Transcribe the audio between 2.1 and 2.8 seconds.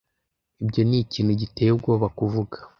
kuvuga.